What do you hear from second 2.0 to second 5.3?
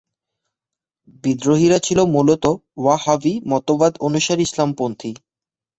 মূলত ওয়াহাবি মতবাদ অনুসারী ইসলামপন্থী।